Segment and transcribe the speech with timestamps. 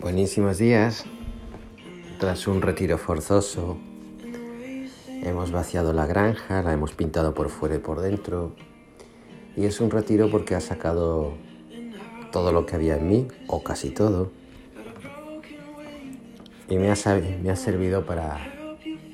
[0.00, 1.04] Buenísimos días.
[2.18, 3.78] Tras un retiro forzoso,
[5.22, 8.56] hemos vaciado la granja, la hemos pintado por fuera y por dentro.
[9.56, 11.34] Y es un retiro porque ha sacado
[12.32, 14.32] todo lo que había en mí, o casi todo.
[16.68, 16.96] Y me ha,
[17.42, 18.38] me ha servido para,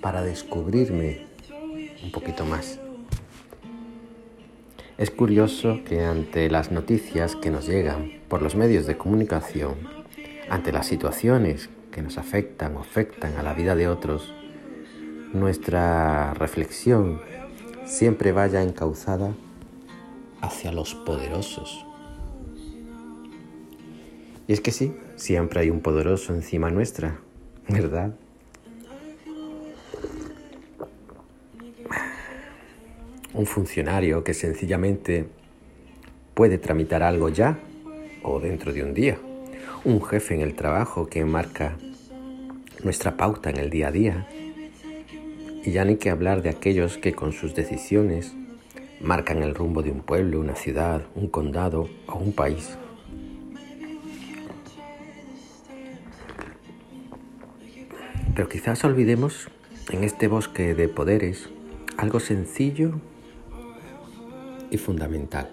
[0.00, 1.26] para descubrirme
[2.02, 2.78] un poquito más.
[4.98, 9.76] Es curioso que ante las noticias que nos llegan por los medios de comunicación,
[10.50, 14.34] ante las situaciones que nos afectan o afectan a la vida de otros,
[15.32, 17.20] nuestra reflexión
[17.86, 19.34] siempre vaya encauzada
[20.40, 21.86] hacia los poderosos.
[24.46, 27.20] Y es que sí, siempre hay un poderoso encima nuestra,
[27.68, 28.14] ¿verdad?
[33.32, 35.26] Un funcionario que sencillamente
[36.34, 37.58] puede tramitar algo ya
[38.22, 39.18] o dentro de un día.
[39.84, 41.76] Un jefe en el trabajo que marca
[42.82, 44.28] nuestra pauta en el día a día.
[45.64, 48.34] Y ya ni que hablar de aquellos que con sus decisiones
[49.00, 52.76] marcan el rumbo de un pueblo, una ciudad, un condado o un país.
[58.40, 59.48] Pero quizás olvidemos
[59.90, 61.50] en este bosque de poderes
[61.98, 62.92] algo sencillo
[64.70, 65.50] y fundamental.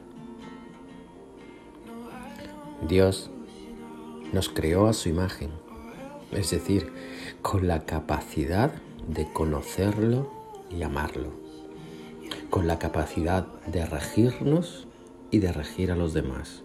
[2.87, 3.29] Dios
[4.31, 5.51] nos creó a su imagen,
[6.31, 6.93] es decir,
[7.41, 8.71] con la capacidad
[9.09, 10.31] de conocerlo
[10.69, 11.33] y amarlo,
[12.49, 14.87] con la capacidad de regirnos
[15.29, 16.63] y de regir a los demás,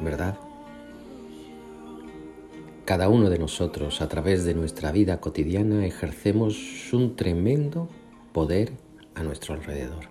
[0.00, 0.36] ¿verdad?
[2.92, 7.88] Cada uno de nosotros a través de nuestra vida cotidiana ejercemos un tremendo
[8.34, 8.72] poder
[9.14, 10.10] a nuestro alrededor.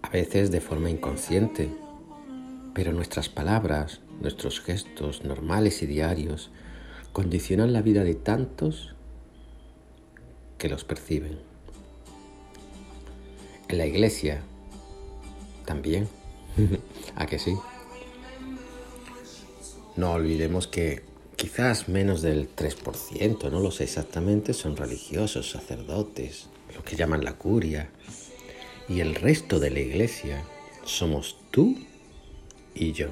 [0.00, 1.68] A veces de forma inconsciente,
[2.72, 6.50] pero nuestras palabras, nuestros gestos normales y diarios
[7.12, 8.94] condicionan la vida de tantos
[10.56, 11.38] que los perciben.
[13.68, 14.40] En la iglesia
[15.66, 16.08] también,
[17.14, 17.54] ¿a que sí?
[19.96, 21.02] No olvidemos que
[21.36, 27.34] quizás menos del 3%, no lo sé exactamente, son religiosos, sacerdotes, lo que llaman la
[27.34, 27.88] curia.
[28.88, 30.44] Y el resto de la iglesia
[30.84, 31.78] somos tú
[32.74, 33.08] y yo.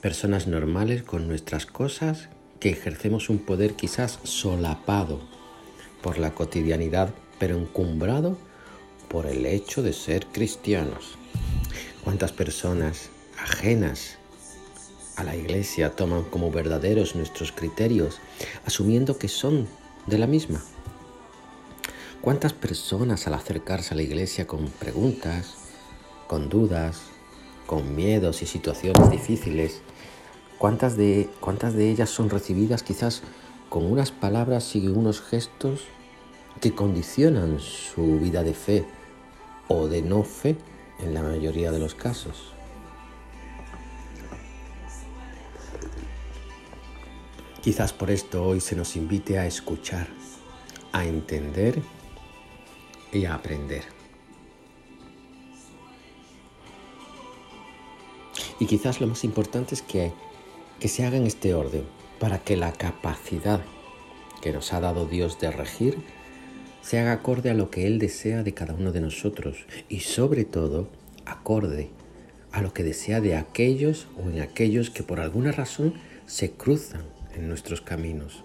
[0.00, 2.28] Personas normales con nuestras cosas
[2.58, 5.20] que ejercemos un poder quizás solapado
[6.02, 8.38] por la cotidianidad, pero encumbrado
[9.08, 11.16] por el hecho de ser cristianos.
[12.04, 14.19] ¿Cuántas personas ajenas
[15.20, 18.20] a la iglesia toman como verdaderos nuestros criterios,
[18.64, 19.68] asumiendo que son
[20.06, 20.62] de la misma.
[22.22, 25.56] ¿Cuántas personas al acercarse a la iglesia con preguntas,
[26.26, 27.02] con dudas,
[27.66, 29.82] con miedos y situaciones difíciles,
[30.58, 33.22] cuántas de, cuántas de ellas son recibidas quizás
[33.68, 35.84] con unas palabras y unos gestos
[36.60, 38.86] que condicionan su vida de fe
[39.68, 40.56] o de no fe
[40.98, 42.59] en la mayoría de los casos?
[47.62, 50.06] Quizás por esto hoy se nos invite a escuchar,
[50.92, 51.82] a entender
[53.12, 53.82] y a aprender.
[58.58, 60.10] Y quizás lo más importante es que,
[60.78, 61.84] que se haga en este orden,
[62.18, 63.60] para que la capacidad
[64.40, 65.98] que nos ha dado Dios de regir
[66.80, 70.46] se haga acorde a lo que Él desea de cada uno de nosotros y sobre
[70.46, 70.88] todo
[71.26, 71.90] acorde
[72.52, 75.92] a lo que desea de aquellos o en aquellos que por alguna razón
[76.24, 78.42] se cruzan en nuestros caminos.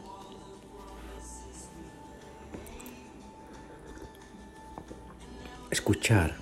[5.71, 6.35] Escuchar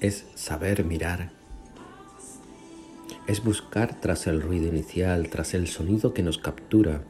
[0.00, 1.30] es saber mirar,
[3.26, 7.02] es buscar tras el ruido inicial, tras el sonido que nos captura,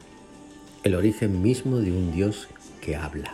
[0.83, 2.49] el origen mismo de un Dios
[2.81, 3.33] que habla.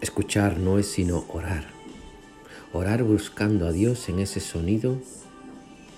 [0.00, 1.64] Escuchar no es sino orar,
[2.72, 4.98] orar buscando a Dios en ese sonido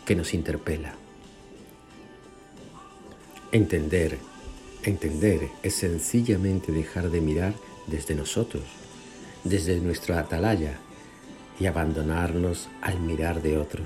[0.05, 0.95] que nos interpela.
[3.53, 4.19] Entender,
[4.83, 7.55] entender es sencillamente dejar de mirar
[7.87, 8.65] desde nosotros,
[9.45, 10.79] desde nuestra atalaya
[11.61, 13.85] y abandonarnos al mirar de otro.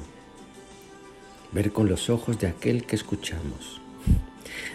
[1.52, 3.80] Ver con los ojos de aquel que escuchamos.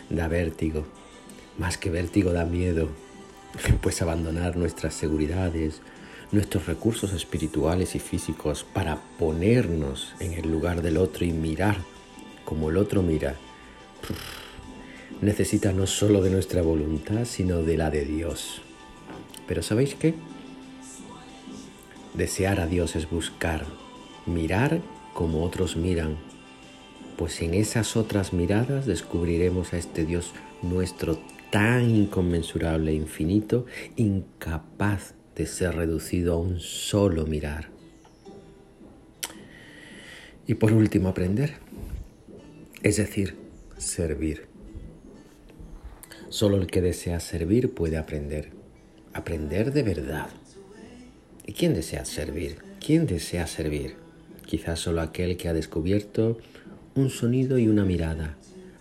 [0.10, 0.86] Da vértigo,
[1.58, 2.90] más que vértigo da miedo,
[3.82, 5.82] pues abandonar nuestras seguridades,
[6.34, 11.78] nuestros recursos espirituales y físicos para ponernos en el lugar del otro y mirar
[12.44, 13.36] como el otro mira,
[15.22, 18.62] necesita no solo de nuestra voluntad, sino de la de Dios.
[19.48, 20.16] Pero ¿sabéis qué?
[22.16, 23.66] Desear a Dios es buscar,
[24.26, 24.82] mirar
[25.14, 26.18] como otros miran,
[27.16, 30.32] pues en esas otras miradas descubriremos a este Dios
[30.64, 31.20] nuestro
[31.52, 33.66] tan inconmensurable e infinito,
[33.96, 37.70] incapaz de ser reducido a un solo mirar.
[40.46, 41.56] Y por último, aprender,
[42.82, 43.36] es decir,
[43.78, 44.48] servir.
[46.30, 48.50] Solo el que desea servir puede aprender,
[49.14, 50.30] aprender de verdad.
[51.46, 52.58] ¿Y quién desea servir?
[52.86, 53.96] ¿Quién desea servir?
[54.46, 56.38] Quizás solo aquel que ha descubierto
[56.96, 58.36] un sonido y una mirada,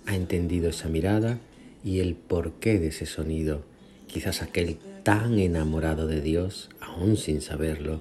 [0.07, 1.39] ha entendido esa mirada
[1.85, 3.63] y el porqué de ese sonido.
[4.07, 8.01] Quizás aquel tan enamorado de Dios, aún sin saberlo,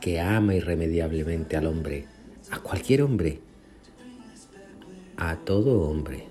[0.00, 2.06] que ama irremediablemente al hombre,
[2.50, 3.40] a cualquier hombre,
[5.16, 6.26] a todo hombre.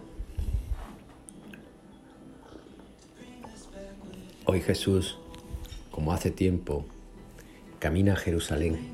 [4.45, 5.18] Hoy Jesús,
[5.89, 6.86] como hace tiempo,
[7.80, 8.94] camina a Jerusalén.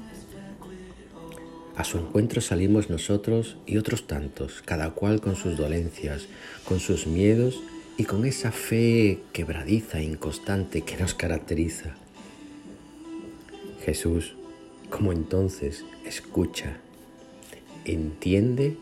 [1.75, 6.27] A su encuentro salimos nosotros y otros tantos, cada cual con sus dolencias,
[6.65, 7.61] con sus miedos
[7.99, 11.97] y con esa fe quebradiza e inconstante que nos caracteriza.
[13.83, 14.35] Jesús,
[14.89, 16.77] como entonces, escucha,
[17.83, 18.77] entiende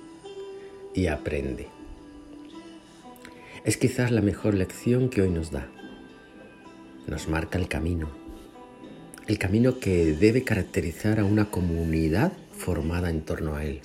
[0.94, 1.66] y aprende.
[3.66, 5.68] Es quizás la mejor lección que hoy nos da.
[7.08, 8.12] Nos marca el camino,
[9.26, 13.82] el camino que debe caracterizar a una comunidad formada en torno a Él.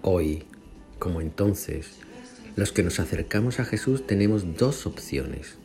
[0.00, 0.42] Hoy,
[0.98, 1.92] como entonces,
[2.56, 5.58] los que nos acercamos a Jesús tenemos dos opciones.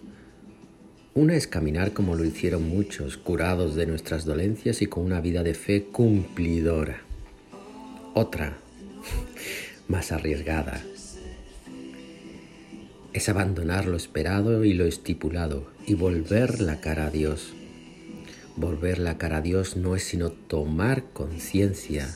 [1.14, 5.44] Una es caminar como lo hicieron muchos, curados de nuestras dolencias y con una vida
[5.44, 7.02] de fe cumplidora.
[8.14, 8.58] Otra,
[9.88, 10.82] más arriesgada,
[13.14, 17.54] es abandonar lo esperado y lo estipulado y volver la cara a Dios.
[18.56, 22.16] Volver la cara a Dios no es sino tomar conciencia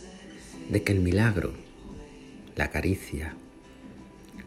[0.69, 1.53] de que el milagro,
[2.55, 3.35] la caricia,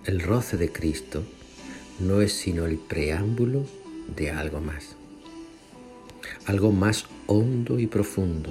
[0.07, 1.25] el roce de Cristo
[2.01, 3.67] no es sino el preámbulo
[4.17, 4.97] de algo más.
[6.47, 8.51] Algo más hondo y profundo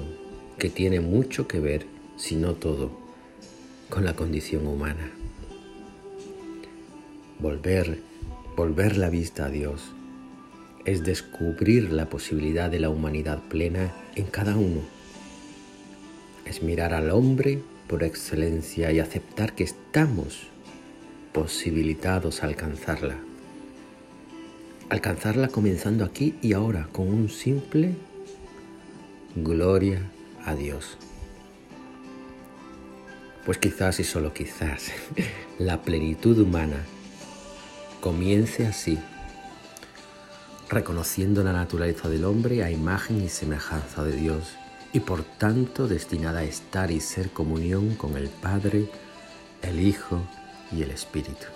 [0.58, 2.92] que tiene mucho que ver, si no todo,
[3.88, 5.10] con la condición humana.
[7.40, 7.98] Volver,
[8.56, 9.92] volver la vista a Dios
[10.84, 14.82] es descubrir la posibilidad de la humanidad plena en cada uno.
[16.44, 20.46] Es mirar al hombre por excelencia y aceptar que estamos
[21.32, 23.16] posibilitados a alcanzarla.
[24.90, 27.94] Alcanzarla comenzando aquí y ahora con un simple
[29.34, 30.02] gloria
[30.44, 30.98] a Dios.
[33.44, 34.90] Pues quizás y solo quizás
[35.58, 36.84] la plenitud humana
[38.00, 38.98] comience así,
[40.68, 44.56] reconociendo la naturaleza del hombre a imagen y semejanza de Dios
[44.92, 48.90] y por tanto destinada a estar y ser comunión con el Padre,
[49.62, 50.20] el Hijo
[50.72, 51.46] y el Espíritu.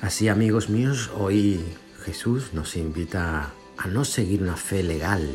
[0.00, 1.60] Así amigos míos, hoy
[2.04, 5.28] Jesús nos invita a no seguir una fe legal,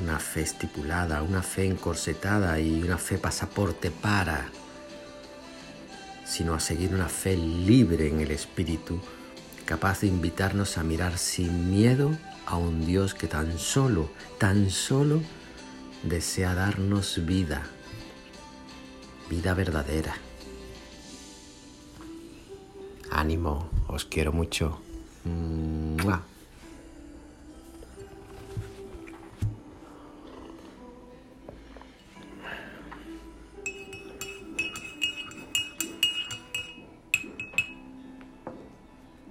[0.00, 4.48] una fe estipulada, una fe encorsetada y una fe pasaporte para,
[6.24, 9.00] sino a seguir una fe libre en el Espíritu,
[9.66, 14.08] capaz de invitarnos a mirar sin miedo a un Dios que tan solo,
[14.38, 15.20] tan solo
[16.02, 17.62] desea darnos vida,
[19.30, 20.14] vida verdadera.
[23.10, 24.80] Ánimo, os quiero mucho.